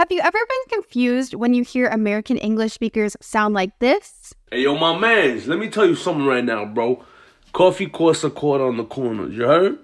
Have 0.00 0.10
you 0.10 0.20
ever 0.22 0.38
been 0.38 0.78
confused 0.78 1.34
when 1.34 1.52
you 1.52 1.62
hear 1.62 1.86
American 1.86 2.38
English 2.38 2.72
speakers 2.72 3.18
sound 3.20 3.52
like 3.52 3.78
this? 3.80 4.32
Hey, 4.50 4.62
yo, 4.62 4.74
my 4.74 4.98
mans, 4.98 5.46
let 5.46 5.58
me 5.58 5.68
tell 5.68 5.84
you 5.84 5.94
something 5.94 6.24
right 6.24 6.42
now, 6.42 6.64
bro. 6.64 7.04
Coffee 7.52 7.86
costs 7.86 8.24
a 8.24 8.30
quarter 8.30 8.64
on 8.64 8.78
the 8.78 8.84
corner, 8.84 9.28
you 9.28 9.42
heard? 9.42 9.78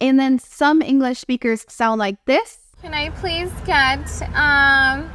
And 0.00 0.20
then 0.20 0.38
some 0.38 0.82
English 0.82 1.18
speakers 1.18 1.64
sound 1.68 1.98
like 1.98 2.24
this. 2.26 2.76
Can 2.80 2.94
I 2.94 3.10
please 3.10 3.50
get 3.66 4.06
um, 4.36 5.10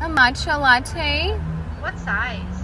a 0.00 0.10
matcha 0.10 0.60
latte? 0.60 1.38
What 1.78 1.96
size? 2.00 2.60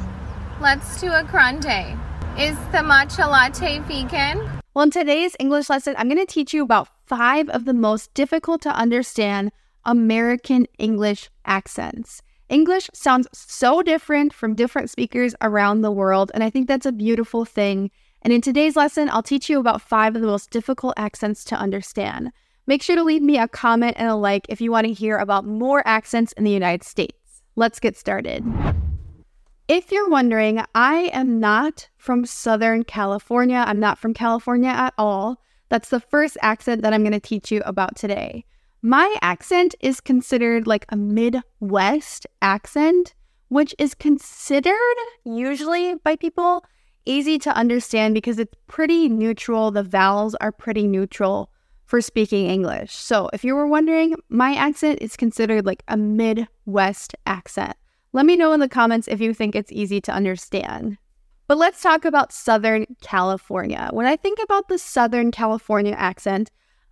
Let's 0.60 1.00
do 1.00 1.12
a 1.12 1.22
grande. 1.22 1.96
Is 2.36 2.58
the 2.72 2.82
matcha 2.82 3.30
latte 3.30 3.78
vegan? 3.86 4.60
Well, 4.74 4.82
in 4.82 4.90
today's 4.90 5.36
English 5.38 5.70
lesson, 5.70 5.94
I'm 5.98 6.08
going 6.08 6.18
to 6.18 6.26
teach 6.26 6.52
you 6.52 6.64
about 6.64 6.88
five 7.06 7.48
of 7.50 7.64
the 7.64 7.74
most 7.74 8.12
difficult 8.14 8.60
to 8.62 8.70
understand 8.70 9.52
American 9.88 10.66
English 10.78 11.30
accents. 11.46 12.20
English 12.50 12.90
sounds 12.92 13.26
so 13.32 13.82
different 13.82 14.34
from 14.34 14.54
different 14.54 14.90
speakers 14.90 15.34
around 15.40 15.80
the 15.80 15.90
world, 15.90 16.30
and 16.34 16.44
I 16.44 16.50
think 16.50 16.68
that's 16.68 16.84
a 16.84 16.92
beautiful 16.92 17.46
thing. 17.46 17.90
And 18.20 18.30
in 18.30 18.42
today's 18.42 18.76
lesson, 18.76 19.08
I'll 19.08 19.22
teach 19.22 19.48
you 19.48 19.58
about 19.58 19.80
five 19.80 20.14
of 20.14 20.20
the 20.20 20.28
most 20.28 20.50
difficult 20.50 20.92
accents 20.98 21.42
to 21.44 21.56
understand. 21.56 22.32
Make 22.66 22.82
sure 22.82 22.96
to 22.96 23.02
leave 23.02 23.22
me 23.22 23.38
a 23.38 23.48
comment 23.48 23.96
and 23.98 24.10
a 24.10 24.14
like 24.14 24.44
if 24.50 24.60
you 24.60 24.70
want 24.70 24.86
to 24.86 24.92
hear 24.92 25.16
about 25.16 25.46
more 25.46 25.82
accents 25.86 26.32
in 26.32 26.44
the 26.44 26.50
United 26.50 26.84
States. 26.84 27.42
Let's 27.56 27.80
get 27.80 27.96
started. 27.96 28.44
If 29.68 29.90
you're 29.90 30.10
wondering, 30.10 30.62
I 30.74 31.10
am 31.14 31.40
not 31.40 31.88
from 31.96 32.26
Southern 32.26 32.84
California. 32.84 33.64
I'm 33.66 33.80
not 33.80 33.98
from 33.98 34.12
California 34.12 34.68
at 34.68 34.92
all. 34.98 35.40
That's 35.70 35.88
the 35.88 36.00
first 36.00 36.36
accent 36.42 36.82
that 36.82 36.92
I'm 36.92 37.02
going 37.02 37.12
to 37.12 37.20
teach 37.20 37.50
you 37.50 37.62
about 37.64 37.96
today. 37.96 38.44
My 38.82 39.16
accent 39.22 39.74
is 39.80 40.00
considered 40.00 40.68
like 40.68 40.86
a 40.88 40.96
Midwest 40.96 42.26
accent, 42.40 43.14
which 43.48 43.74
is 43.76 43.94
considered 43.94 44.96
usually 45.24 45.96
by 45.96 46.14
people 46.14 46.64
easy 47.04 47.38
to 47.38 47.50
understand 47.56 48.14
because 48.14 48.38
it's 48.38 48.54
pretty 48.68 49.08
neutral. 49.08 49.72
The 49.72 49.82
vowels 49.82 50.36
are 50.36 50.52
pretty 50.52 50.86
neutral 50.86 51.50
for 51.86 52.00
speaking 52.00 52.46
English. 52.46 52.94
So, 52.94 53.28
if 53.32 53.44
you 53.44 53.56
were 53.56 53.66
wondering, 53.66 54.14
my 54.28 54.54
accent 54.54 54.98
is 55.00 55.16
considered 55.16 55.66
like 55.66 55.82
a 55.88 55.96
Midwest 55.96 57.16
accent. 57.26 57.76
Let 58.12 58.26
me 58.26 58.36
know 58.36 58.52
in 58.52 58.60
the 58.60 58.68
comments 58.68 59.08
if 59.08 59.20
you 59.20 59.34
think 59.34 59.56
it's 59.56 59.72
easy 59.72 60.00
to 60.02 60.12
understand. 60.12 60.98
But 61.48 61.58
let's 61.58 61.82
talk 61.82 62.04
about 62.04 62.32
Southern 62.32 62.86
California. 63.02 63.88
When 63.92 64.06
I 64.06 64.16
think 64.16 64.38
about 64.42 64.68
the 64.68 64.78
Southern 64.78 65.30
California 65.30 65.94
accent, 65.94 66.50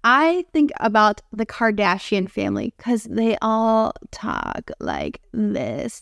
I 0.09 0.45
think 0.53 0.71
about 0.79 1.21
the 1.33 1.45
Kardashian 1.45 2.31
family 2.31 2.73
because 2.77 3.09
they 3.11 3.37
all 3.43 3.93
talk 4.13 4.71
like 4.79 5.21
this. 5.33 6.01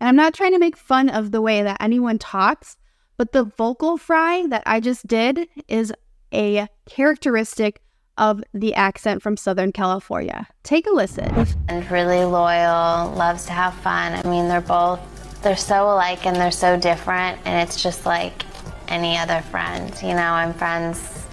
And 0.00 0.08
I'm 0.08 0.16
not 0.16 0.32
trying 0.32 0.52
to 0.52 0.58
make 0.58 0.78
fun 0.78 1.10
of 1.10 1.30
the 1.30 1.42
way 1.42 1.62
that 1.62 1.76
anyone 1.78 2.18
talks, 2.18 2.78
but 3.18 3.32
the 3.32 3.44
vocal 3.44 3.98
fry 3.98 4.46
that 4.46 4.62
I 4.64 4.80
just 4.80 5.06
did 5.06 5.46
is 5.68 5.92
a 6.32 6.68
characteristic 6.86 7.82
of 8.16 8.42
the 8.54 8.74
accent 8.74 9.20
from 9.20 9.36
Southern 9.36 9.72
California. 9.72 10.48
Take 10.62 10.86
a 10.86 10.90
listen. 10.90 11.30
And 11.68 11.90
really 11.90 12.24
loyal, 12.24 13.12
loves 13.12 13.44
to 13.44 13.52
have 13.52 13.74
fun. 13.74 14.14
I 14.14 14.22
mean, 14.26 14.48
they're 14.48 14.62
both 14.62 15.00
they're 15.42 15.54
so 15.54 15.84
alike 15.84 16.24
and 16.24 16.34
they're 16.34 16.50
so 16.50 16.80
different 16.80 17.38
and 17.44 17.68
it's 17.68 17.82
just 17.82 18.06
like 18.06 18.44
any 18.88 19.18
other 19.18 19.42
friend. 19.42 19.94
You 20.00 20.14
know, 20.14 20.32
I'm 20.32 20.54
friends 20.54 21.27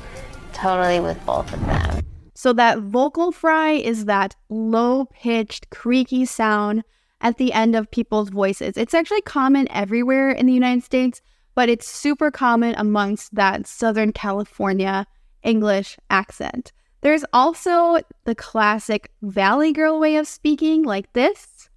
totally 0.55 0.99
with 0.99 1.23
both 1.25 1.53
of 1.53 1.59
them. 1.65 2.01
So 2.33 2.51
that 2.53 2.79
vocal 2.79 3.31
fry 3.31 3.71
is 3.71 4.05
that 4.05 4.35
low-pitched, 4.49 5.69
creaky 5.69 6.25
sound 6.25 6.83
at 7.21 7.37
the 7.37 7.53
end 7.53 7.75
of 7.75 7.89
people's 7.91 8.29
voices. 8.29 8.77
It's 8.77 8.93
actually 8.93 9.21
common 9.21 9.71
everywhere 9.71 10.31
in 10.31 10.45
the 10.45 10.53
United 10.53 10.83
States, 10.83 11.21
but 11.55 11.69
it's 11.69 11.87
super 11.87 12.31
common 12.31 12.75
amongst 12.77 13.33
that 13.35 13.67
Southern 13.67 14.11
California 14.11 15.07
English 15.43 15.97
accent. 16.09 16.71
There's 17.01 17.23
also 17.31 17.99
the 18.25 18.35
classic 18.35 19.11
Valley 19.21 19.71
Girl 19.71 19.99
way 19.99 20.17
of 20.17 20.27
speaking, 20.27 20.83
like 20.83 21.13
this, 21.13 21.69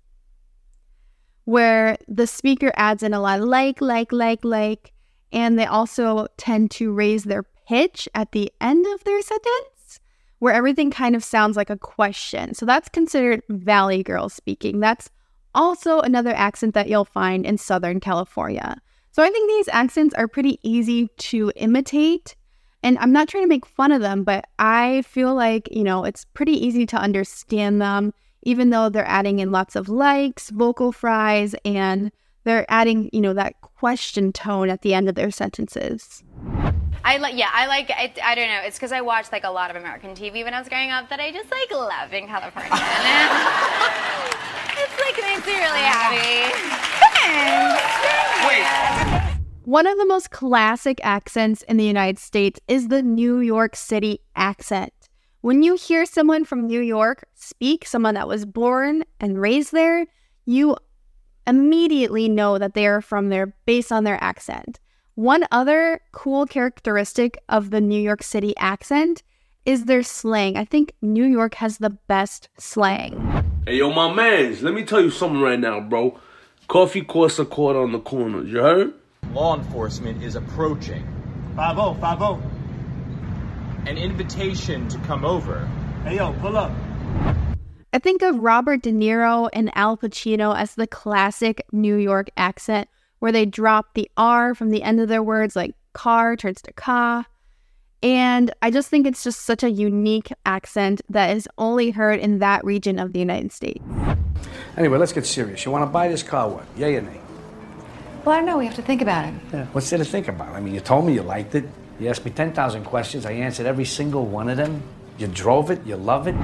where 1.44 1.99
the 2.09 2.27
speaker 2.27 2.72
adds 2.77 3.03
in 3.03 3.15
a 3.15 3.21
lot 3.21 3.41
of 3.41 3.47
like, 3.47 3.81
like, 3.81 4.12
like, 4.12 4.44
like, 4.44 4.93
and 5.31 5.59
they 5.59 5.67
also 5.67 6.27
tend 6.37 6.71
to 6.72 6.93
raise 6.93 7.25
their 7.25 7.44
pitch 7.69 8.09
at 8.15 8.33
the 8.33 8.51
end 8.61 8.87
of 8.87 9.05
their 9.05 9.21
sentence, 9.21 10.01
where 10.39 10.55
everything 10.55 10.91
kind 10.91 11.15
of 11.15 11.23
sounds 11.23 11.56
like 11.56 11.71
a 11.71 11.77
question. 11.77 12.55
So 12.55 12.65
that's 12.65 12.89
considered 12.89 13.43
Valley 13.49 14.03
Girl 14.03 14.29
speaking. 14.29 14.81
That's 14.81 15.11
also 15.55 16.01
another 16.01 16.34
accent 16.34 16.75
that 16.75 16.89
you'll 16.89 17.05
find 17.05 17.45
in 17.45 17.59
Southern 17.59 18.01
California. 18.01 18.81
So 19.12 19.23
I 19.23 19.31
think 19.31 19.51
these 19.51 19.69
accents 19.69 20.15
are 20.15 20.29
pretty 20.29 20.59
easy 20.62 21.09
to 21.19 21.53
imitate 21.56 22.37
and 22.83 22.99
I'm 22.99 23.12
not 23.12 23.29
trying 23.29 23.45
to 23.45 23.49
make 23.49 23.67
fun 23.67 23.93
of 23.93 24.00
them, 24.00 24.23
but 24.23 24.47
I 24.59 25.03
feel 25.03 25.35
like, 25.35 25.69
you 25.71 25.83
know, 25.83 26.05
it's 26.05 26.25
pretty 26.25 26.53
easy 26.65 26.87
to 26.87 26.97
understand 26.97 27.83
them, 27.83 28.15
even 28.43 28.71
though 28.71 28.89
they're 28.89 29.09
adding 29.09 29.41
in 29.41 29.50
lots 29.50 29.75
of 29.75 29.89
likes, 29.89 30.50
vocal 30.50 30.93
fries, 30.93 31.55
and 31.65 32.12
they're 32.45 32.67
adding, 32.69 33.11
you 33.12 33.21
know, 33.21 33.35
that 33.35 33.61
question 33.61 34.33
tone 34.33 34.71
at 34.71 34.83
the 34.83 34.95
end 34.95 35.09
of 35.09 35.17
their 35.17 35.31
sentences. 35.31 36.23
I 37.04 37.16
like, 37.19 37.37
yeah, 37.37 37.50
I 37.53 37.66
like, 37.66 37.91
I, 37.91 38.12
I 38.22 38.34
don't 38.34 38.49
know, 38.49 38.60
it's 38.65 38.76
because 38.76 38.93
I 38.93 39.00
watched 39.00 39.32
like 39.32 39.44
a 39.44 39.50
lot 39.50 39.71
of 39.71 39.76
American 39.76 40.15
TV 40.15 40.44
when 40.44 40.54
I 40.54 40.59
was 40.59 40.69
growing 40.69 40.91
up 40.91 41.09
that 41.09 41.21
I 41.21 41.32
just 41.32 41.50
like 41.50 41.71
love 41.71 42.12
in 42.12 42.26
California. 42.26 42.71
it's 44.78 45.00
like 45.00 45.16
makes 45.16 45.47
me 45.47 45.54
really 45.54 45.81
happy. 45.81 46.53
Wait. 48.49 49.38
One 49.65 49.87
of 49.87 49.99
the 49.99 50.06
most 50.06 50.31
classic 50.31 50.99
accents 51.03 51.62
in 51.62 51.76
the 51.76 51.84
United 51.84 52.19
States 52.19 52.59
is 52.69 52.88
the 52.88 53.03
New 53.03 53.41
York 53.41 53.76
City 53.76 54.20
accent. 54.34 54.93
When 55.41 55.62
you 55.62 55.75
hear 55.75 56.06
someone 56.06 56.44
from 56.44 56.66
New 56.66 56.81
York 56.81 57.25
speak, 57.34 57.87
someone 57.87 58.15
that 58.15 58.28
was 58.28 58.44
born 58.44 59.05
and 59.20 59.41
raised 59.41 59.72
there, 59.72 60.06
you 60.47 60.76
immediately 61.47 62.28
know 62.28 62.59
that 62.59 62.75
they 62.75 62.87
are 62.87 63.00
from 63.00 63.28
there 63.28 63.55
based 63.66 63.93
on 63.93 64.05
their 64.05 64.22
accent. 64.22 64.81
One 65.19 65.49
other 65.51 66.01
cool 66.12 66.47
characteristic 66.47 67.39
of 67.49 67.71
the 67.71 67.81
New 67.81 68.01
York 68.01 68.23
City 68.23 68.56
accent 68.56 69.25
is 69.65 69.87
their 69.87 70.05
slang. 70.05 70.56
I 70.56 70.65
think 70.65 70.93
New 71.03 71.25
York 71.25 71.55
has 71.55 71.79
the 71.79 71.91
best 71.91 72.49
slang. 72.56 73.19
Hey, 73.67 73.79
yo, 73.79 73.93
my 73.93 74.12
mans, 74.12 74.62
let 74.62 74.75
me 74.75 74.84
tell 74.84 75.01
you 75.01 75.11
something 75.11 75.41
right 75.41 75.59
now, 75.59 75.81
bro. 75.81 76.21
Coffee 76.69 77.03
costs 77.03 77.41
a 77.41 77.45
quarter 77.45 77.81
on 77.81 77.91
the 77.91 77.99
corner, 77.99 78.45
you 78.45 78.61
heard? 78.61 78.95
law 79.33 79.56
enforcement 79.56 80.23
is 80.23 80.37
approaching. 80.37 81.05
5 81.56 81.99
5 81.99 82.39
An 83.89 83.99
invitation 83.99 84.87
to 84.87 84.99
come 84.99 85.25
over. 85.25 85.69
Hey, 86.05 86.19
yo, 86.19 86.33
pull 86.35 86.56
up. 86.56 86.71
I 87.93 87.99
think 87.99 88.23
of 88.23 88.39
Robert 88.39 88.83
De 88.83 88.93
Niro 88.93 89.50
and 89.53 89.73
Al 89.75 89.97
Pacino 89.97 90.56
as 90.56 90.77
the 90.77 90.87
classic 90.87 91.65
New 91.73 91.97
York 91.97 92.31
accent 92.37 92.89
where 93.19 93.33
they 93.33 93.47
drop 93.47 93.95
the 93.95 94.11
R 94.17 94.55
from 94.55 94.71
the 94.71 94.83
end 94.83 95.01
of 95.01 95.09
their 95.09 95.23
words, 95.23 95.56
like 95.56 95.75
car 95.93 96.37
turns 96.37 96.62
to 96.62 96.73
ka. 96.73 97.27
And 98.03 98.53
I 98.62 98.71
just 98.71 98.89
think 98.89 99.06
it's 99.06 99.25
just 99.25 99.41
such 99.41 99.65
a 99.65 99.71
unique 99.71 100.33
accent 100.47 101.01
that 101.09 101.37
is 101.37 101.49
only 101.59 101.91
heard 101.91 102.21
in 102.21 102.39
that 102.39 102.65
region 102.65 102.99
of 102.99 103.12
the 103.12 103.19
United 103.19 103.51
States. 103.51 103.84
Anyway, 104.77 104.99
let's 104.99 105.12
get 105.12 105.27
serious. 105.27 105.65
You 105.65 105.73
want 105.73 105.83
to 105.83 105.91
buy 105.91 106.06
this 106.06 106.23
car, 106.23 106.49
what? 106.49 106.65
Yay 106.77 106.97
or 106.97 107.03
nay? 107.03 107.21
Well, 108.25 108.37
I 108.37 108.39
don't 108.39 108.47
know. 108.47 108.59
We 108.59 108.67
have 108.67 108.77
to 108.77 108.83
think 108.83 109.03
about 109.03 109.27
it. 109.27 109.35
Yeah. 109.53 109.67
What's 109.73 109.91
there 109.91 109.99
to 109.99 110.05
think 110.05 110.29
about? 110.29 110.49
I 110.55 110.61
mean, 110.61 110.75
you 110.75 110.81
told 110.81 111.06
me 111.06 111.15
you 111.15 111.23
liked 111.23 111.55
it. 111.56 111.65
You 111.99 112.09
asked 112.09 112.25
me 112.25 112.31
10,000 112.31 112.85
questions. 112.85 113.27
I 113.27 113.33
answered 113.33 113.67
every 113.67 113.85
single 113.85 114.27
one 114.27 114.49
of 114.49 114.56
them. 114.56 114.83
You 115.19 115.27
drove 115.27 115.71
it. 115.71 115.85
You 115.85 115.97
love 115.97 116.29
it. 116.29 116.37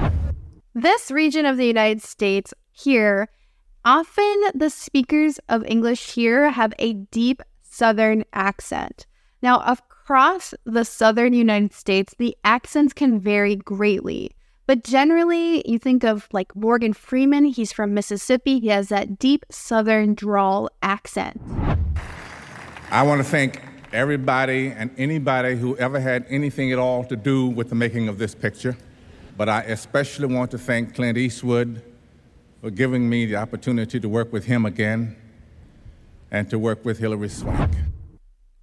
This 0.73 1.09
region 1.09 1.45
of 1.45 1.55
the 1.55 1.65
United 1.65 2.01
States 2.01 2.53
here, 2.73 3.29
often 3.85 4.41
the 4.55 4.69
speakers 4.69 5.39
of 5.47 5.63
English 5.65 6.13
here 6.13 6.49
have 6.49 6.73
a 6.79 6.93
deep 6.93 7.41
Southern 7.61 8.25
accent. 8.33 9.05
Now, 9.41 9.59
across 9.59 10.55
the 10.65 10.83
Southern 10.83 11.33
United 11.33 11.73
States, 11.73 12.15
the 12.17 12.35
accents 12.43 12.93
can 12.93 13.19
vary 13.19 13.55
greatly. 13.55 14.31
But 14.65 14.83
generally, 14.83 15.67
you 15.69 15.77
think 15.77 16.03
of 16.03 16.27
like 16.31 16.55
Morgan 16.55 16.93
Freeman, 16.93 17.45
he's 17.45 17.71
from 17.71 17.93
Mississippi. 17.93 18.59
He 18.59 18.69
has 18.69 18.89
that 18.89 19.19
deep 19.19 19.45
Southern 19.51 20.15
drawl 20.15 20.69
accent. 20.81 21.39
I 22.89 23.03
want 23.03 23.19
to 23.19 23.23
thank 23.23 23.61
everybody 23.93 24.69
and 24.69 24.89
anybody 24.97 25.55
who 25.55 25.77
ever 25.77 25.99
had 25.99 26.25
anything 26.29 26.71
at 26.71 26.79
all 26.79 27.03
to 27.05 27.15
do 27.15 27.45
with 27.47 27.69
the 27.69 27.75
making 27.75 28.07
of 28.07 28.17
this 28.17 28.33
picture. 28.33 28.75
But 29.37 29.49
I 29.49 29.61
especially 29.61 30.27
want 30.27 30.49
to 30.51 30.57
thank 30.57 30.95
Clint 30.95 31.17
Eastwood 31.17 31.83
for 32.65 32.71
giving 32.71 33.07
me 33.07 33.27
the 33.27 33.35
opportunity 33.35 33.99
to 33.99 34.09
work 34.09 34.33
with 34.33 34.45
him 34.45 34.65
again 34.65 35.15
and 36.31 36.49
to 36.49 36.57
work 36.57 36.83
with 36.83 36.97
Hilary 36.97 37.29
Swank. 37.29 37.71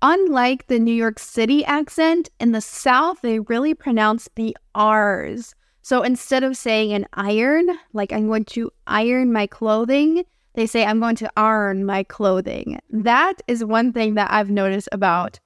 Unlike 0.03 0.67
the 0.67 0.81
New 0.81 0.93
York 0.93 1.21
City 1.21 1.65
accent, 1.65 2.29
in 2.41 2.51
the 2.51 2.61
South, 2.61 3.21
they 3.21 3.39
really 3.39 3.75
pronounce 3.75 4.29
the 4.35 4.57
R's. 4.75 5.55
So 5.83 6.03
instead 6.03 6.43
of 6.43 6.57
saying 6.57 6.93
an 6.93 7.07
iron, 7.13 7.79
like 7.93 8.13
I'm 8.13 8.27
going 8.27 8.45
to 8.47 8.73
iron 8.89 9.33
my 9.33 9.47
clothing, 9.47 10.25
they 10.55 10.67
say 10.67 10.85
I'm 10.85 10.99
going 10.99 11.15
to 11.17 11.31
iron 11.37 11.87
my 11.87 12.03
clothing. 12.03 12.81
That 12.91 13.35
is 13.47 13.65
one 13.65 13.93
thing 13.93 14.15
that 14.15 14.33
I've 14.33 14.51
noticed 14.51 14.89
about 14.91 15.39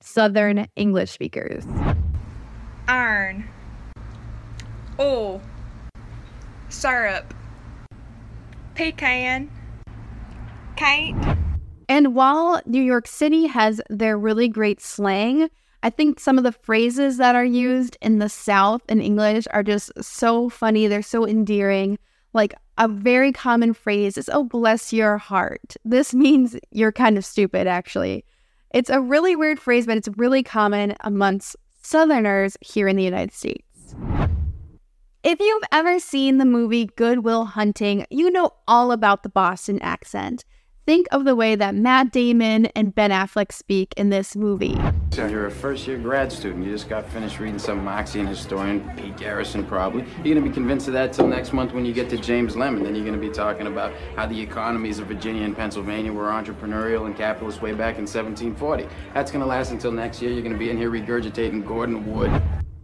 Southern 0.00 0.66
English 0.74 1.12
speakers. 1.12 1.62
Iron. 2.88 3.48
Oh. 4.98 5.40
Syrup. 6.70 7.34
Pecan. 8.80 9.50
Kate. 10.74 11.14
And 11.90 12.14
while 12.14 12.62
New 12.64 12.82
York 12.82 13.06
City 13.06 13.46
has 13.46 13.78
their 13.90 14.16
really 14.16 14.48
great 14.48 14.80
slang, 14.80 15.50
I 15.82 15.90
think 15.90 16.18
some 16.18 16.38
of 16.38 16.44
the 16.44 16.52
phrases 16.52 17.18
that 17.18 17.34
are 17.34 17.44
used 17.44 17.98
in 18.00 18.20
the 18.20 18.30
South 18.30 18.80
in 18.88 19.02
English 19.02 19.46
are 19.50 19.62
just 19.62 19.92
so 20.00 20.48
funny. 20.48 20.86
They're 20.86 21.02
so 21.02 21.26
endearing. 21.26 21.98
Like 22.32 22.54
a 22.78 22.88
very 22.88 23.32
common 23.32 23.74
phrase 23.74 24.16
is, 24.16 24.30
oh, 24.32 24.44
bless 24.44 24.94
your 24.94 25.18
heart. 25.18 25.76
This 25.84 26.14
means 26.24 26.56
you're 26.70 26.90
kind 26.90 27.18
of 27.18 27.24
stupid, 27.26 27.66
actually. 27.66 28.24
It's 28.72 28.88
a 28.88 29.02
really 29.02 29.36
weird 29.36 29.60
phrase, 29.60 29.84
but 29.84 29.98
it's 29.98 30.08
really 30.16 30.42
common 30.42 30.94
amongst 31.00 31.54
Southerners 31.82 32.56
here 32.62 32.88
in 32.88 32.96
the 32.96 33.04
United 33.04 33.34
States. 33.34 33.69
If 35.22 35.38
you've 35.38 35.64
ever 35.70 36.00
seen 36.00 36.38
the 36.38 36.46
movie 36.46 36.86
Good 36.86 37.24
Will 37.24 37.44
Hunting, 37.44 38.06
you 38.08 38.30
know 38.30 38.52
all 38.66 38.90
about 38.90 39.22
the 39.22 39.28
Boston 39.28 39.78
accent. 39.82 40.46
Think 40.86 41.08
of 41.12 41.26
the 41.26 41.36
way 41.36 41.56
that 41.56 41.74
Matt 41.74 42.10
Damon 42.10 42.66
and 42.74 42.94
Ben 42.94 43.10
Affleck 43.10 43.52
speak 43.52 43.92
in 43.98 44.08
this 44.08 44.34
movie. 44.34 44.80
So 45.10 45.26
you're 45.26 45.44
a 45.44 45.50
first 45.50 45.86
year 45.86 45.98
grad 45.98 46.32
student. 46.32 46.64
You 46.64 46.72
just 46.72 46.88
got 46.88 47.06
finished 47.10 47.38
reading 47.38 47.58
some 47.58 47.84
Marxian 47.84 48.26
historian, 48.26 48.80
Pete 48.96 49.18
Garrison, 49.18 49.62
probably. 49.66 50.04
You're 50.24 50.34
going 50.34 50.42
to 50.42 50.48
be 50.48 50.54
convinced 50.54 50.86
of 50.86 50.94
that 50.94 51.12
till 51.12 51.28
next 51.28 51.52
month 51.52 51.74
when 51.74 51.84
you 51.84 51.92
get 51.92 52.08
to 52.08 52.16
James 52.16 52.56
Lemon. 52.56 52.82
Then 52.82 52.94
you're 52.94 53.04
going 53.04 53.20
to 53.20 53.20
be 53.20 53.32
talking 53.32 53.66
about 53.66 53.92
how 54.16 54.24
the 54.24 54.40
economies 54.40 55.00
of 55.00 55.08
Virginia 55.08 55.44
and 55.44 55.54
Pennsylvania 55.54 56.10
were 56.10 56.30
entrepreneurial 56.30 57.04
and 57.04 57.14
capitalist 57.14 57.60
way 57.60 57.72
back 57.72 57.96
in 57.96 58.06
1740. 58.06 58.88
That's 59.12 59.30
going 59.30 59.42
to 59.42 59.46
last 59.46 59.70
until 59.70 59.92
next 59.92 60.22
year. 60.22 60.32
You're 60.32 60.40
going 60.40 60.54
to 60.54 60.58
be 60.58 60.70
in 60.70 60.78
here 60.78 60.90
regurgitating 60.90 61.66
Gordon 61.66 62.10
Wood. 62.10 62.30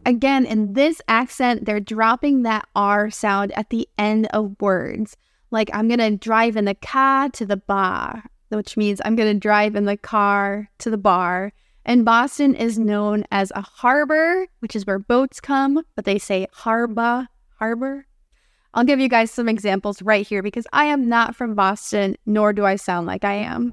Again, 0.06 0.46
in 0.46 0.74
this 0.74 1.02
accent, 1.08 1.64
they're 1.64 1.80
dropping 1.80 2.42
that 2.42 2.68
R 2.76 3.10
sound 3.10 3.50
at 3.58 3.70
the 3.70 3.88
end 3.98 4.28
of 4.28 4.54
words. 4.60 5.16
Like, 5.50 5.68
I'm 5.74 5.88
going 5.88 5.98
to 5.98 6.16
drive 6.16 6.56
in 6.56 6.64
the 6.64 6.76
car 6.76 7.28
to 7.30 7.44
the 7.44 7.56
bar, 7.56 8.22
which 8.50 8.76
means 8.76 9.00
I'm 9.04 9.16
going 9.16 9.34
to 9.34 9.38
drive 9.40 9.74
in 9.74 9.84
the 9.84 9.96
car 9.96 10.70
to 10.78 10.90
the 10.90 10.96
bar. 10.96 11.52
And 11.84 12.04
Boston 12.04 12.54
is 12.54 12.78
known 12.78 13.24
as 13.32 13.50
a 13.56 13.62
harbor, 13.62 14.46
which 14.60 14.76
is 14.76 14.86
where 14.86 15.00
boats 15.00 15.40
come, 15.40 15.82
but 15.96 16.04
they 16.04 16.18
say 16.18 16.46
harbor, 16.52 17.26
harbor. 17.58 18.06
I'll 18.74 18.84
give 18.84 19.00
you 19.00 19.08
guys 19.08 19.32
some 19.32 19.48
examples 19.48 20.02
right 20.02 20.24
here 20.24 20.42
because 20.42 20.68
I 20.72 20.84
am 20.84 21.08
not 21.08 21.34
from 21.34 21.56
Boston, 21.56 22.14
nor 22.26 22.52
do 22.52 22.64
I 22.64 22.76
sound 22.76 23.08
like 23.08 23.24
I 23.24 23.34
am. 23.34 23.72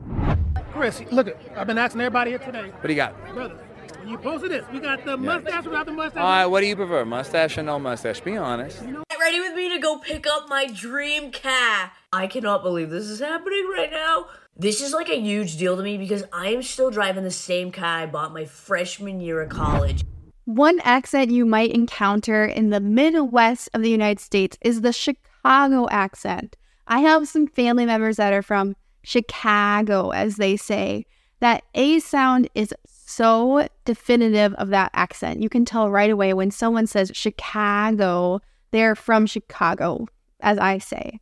Chris, 0.71 1.03
look, 1.12 1.38
I've 1.56 1.68
been 1.68 1.77
asking 1.77 2.01
everybody 2.01 2.31
here 2.31 2.39
today. 2.39 2.69
What 2.69 2.81
do 2.81 2.89
you 2.89 2.95
got? 2.95 3.33
Brother, 3.36 3.53
when 3.53 3.73
you 4.07 4.17
posted 4.17 4.51
this, 4.51 4.65
we 4.71 4.79
got 4.79 5.05
the 5.05 5.17
mustache 5.17 5.65
without 5.65 5.85
the 5.85 5.91
mustache. 5.91 6.21
All 6.21 6.27
right, 6.27 6.45
what 6.45 6.61
do 6.61 6.67
you 6.67 6.75
prefer, 6.75 7.05
mustache 7.05 7.57
or 7.57 7.63
no 7.63 7.79
mustache? 7.79 8.19
Be 8.21 8.38
honest. 8.38 8.81
Get 8.81 9.19
ready 9.19 9.39
with 9.39 9.55
me 9.55 9.69
to 9.69 9.79
go 9.79 9.97
pick 10.00 10.25
up 10.27 10.47
my 10.50 10.67
dream 10.67 11.31
car. 11.31 11.91
I 12.11 12.27
cannot 12.27 12.63
believe 12.63 12.89
this 12.89 13.05
is 13.05 13.19
happening 13.19 13.67
right 13.73 13.91
now. 13.91 14.27
This 14.55 14.81
is 14.81 14.94
like 14.94 15.09
a 15.09 15.19
huge 15.19 15.57
deal 15.57 15.75
to 15.77 15.83
me 15.83 15.97
because 15.97 16.23
I 16.31 16.50
am 16.50 16.61
still 16.61 16.91
driving 16.91 17.23
the 17.23 17.31
same 17.31 17.71
car 17.71 18.00
I 18.01 18.05
bought 18.05 18.33
my 18.33 18.45
freshman 18.45 19.19
year 19.19 19.41
of 19.41 19.50
college. 19.50 20.03
One 20.45 20.79
accent 20.81 21.31
you 21.31 21.45
might 21.45 21.71
encounter 21.71 22.45
in 22.45 22.69
the 22.69 22.79
Midwest 22.79 23.69
of 23.73 23.81
the 23.81 23.89
United 23.89 24.19
States 24.19 24.57
is 24.61 24.81
the 24.81 24.94
Chicago 24.94 25.88
accent. 25.89 26.57
I 26.85 27.00
have 27.00 27.27
some 27.27 27.47
family 27.47 27.85
members 27.85 28.17
that 28.17 28.33
are 28.33 28.41
from 28.41 28.75
Chicago, 29.03 30.09
as 30.11 30.35
they 30.35 30.57
say. 30.57 31.05
That 31.39 31.63
A 31.73 32.00
sound 32.00 32.50
is 32.55 32.73
so 33.05 33.67
definitive 33.85 34.53
of 34.55 34.69
that 34.69 34.91
accent. 34.94 35.41
You 35.41 35.50
can 35.50 35.65
tell 35.65 35.89
right 35.89 36.09
away 36.09 36.33
when 36.33 36.51
someone 36.51 36.88
says 36.88 37.11
Chicago, 37.13 38.41
they're 38.71 38.95
from 38.95 39.25
Chicago, 39.25 40.07
as 40.39 40.57
I 40.57 40.77
say. 40.77 41.19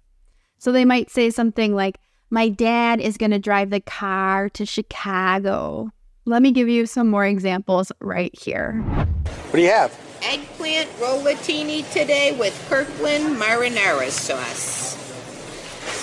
So 0.58 0.72
they 0.72 0.86
might 0.86 1.10
say 1.10 1.30
something 1.30 1.76
like, 1.76 1.98
My 2.30 2.50
dad 2.50 3.02
is 3.02 3.18
going 3.18 3.32
to 3.32 3.40
drive 3.40 3.72
the 3.72 3.82
car 3.82 4.50
to 4.50 4.66
Chicago. 4.66 5.90
Let 6.26 6.44
me 6.44 6.52
give 6.52 6.70
you 6.70 6.86
some 6.86 7.10
more 7.10 7.26
examples 7.26 7.92
right 8.00 8.34
here. 8.38 8.74
What 8.74 9.54
do 9.54 9.62
you 9.62 9.70
have? 9.70 9.98
Eggplant 10.22 10.88
rollatini 11.00 11.92
today 11.92 12.38
with 12.40 12.54
Kirkland 12.70 13.38
marinara 13.38 14.10
sauce. 14.12 14.91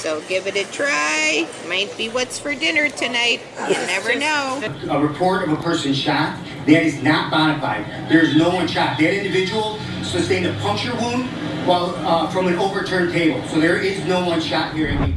So 0.08 0.22
give 0.22 0.46
it 0.46 0.56
a 0.56 0.64
try. 0.72 1.46
Might 1.68 1.94
be 1.98 2.08
what's 2.08 2.38
for 2.38 2.54
dinner 2.54 2.88
tonight. 2.88 3.42
You 3.68 3.74
never 3.74 4.18
know. 4.18 4.58
A 4.88 4.98
report 4.98 5.46
of 5.46 5.52
a 5.52 5.62
person 5.62 5.92
shot, 5.92 6.42
that 6.64 6.82
is 6.82 7.02
not 7.02 7.30
bona 7.30 7.60
fide. 7.60 7.84
There's 8.08 8.34
no 8.34 8.48
one 8.48 8.66
shot. 8.66 8.98
That 8.98 9.14
individual 9.14 9.78
sustained 10.02 10.46
a 10.46 10.54
puncture 10.60 10.94
wound 10.94 11.26
while 11.66 11.94
uh, 12.06 12.26
from 12.30 12.46
an 12.46 12.54
overturned 12.54 13.12
table. 13.12 13.46
So 13.48 13.60
there 13.60 13.76
is 13.76 14.02
no 14.06 14.26
one 14.26 14.40
shot 14.40 14.74
here. 14.74 15.14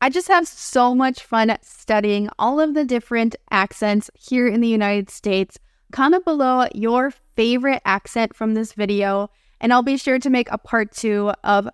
I 0.00 0.10
just 0.10 0.28
have 0.28 0.46
so 0.46 0.94
much 0.94 1.24
fun 1.24 1.56
studying 1.60 2.28
all 2.38 2.60
of 2.60 2.74
the 2.74 2.84
different 2.84 3.34
accents 3.50 4.12
here 4.14 4.46
in 4.46 4.60
the 4.60 4.68
United 4.68 5.10
States. 5.10 5.58
Comment 5.90 6.24
below 6.24 6.68
your 6.72 7.10
favorite 7.10 7.82
accent 7.84 8.36
from 8.36 8.54
this 8.54 8.74
video, 8.74 9.28
and 9.60 9.72
I'll 9.72 9.82
be 9.82 9.96
sure 9.96 10.20
to 10.20 10.30
make 10.30 10.52
a 10.52 10.56
part 10.56 10.92
two 10.92 11.32
of 11.42 11.68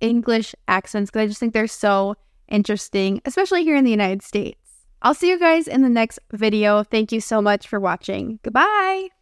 English 0.00 0.54
accents 0.68 1.10
because 1.10 1.22
I 1.22 1.26
just 1.26 1.40
think 1.40 1.52
they're 1.52 1.66
so 1.66 2.16
interesting, 2.48 3.20
especially 3.24 3.64
here 3.64 3.76
in 3.76 3.84
the 3.84 3.90
United 3.90 4.22
States. 4.22 4.58
I'll 5.02 5.14
see 5.14 5.30
you 5.30 5.38
guys 5.38 5.68
in 5.68 5.82
the 5.82 5.88
next 5.88 6.18
video. 6.32 6.82
Thank 6.82 7.12
you 7.12 7.20
so 7.20 7.42
much 7.42 7.68
for 7.68 7.78
watching. 7.78 8.40
Goodbye. 8.42 9.15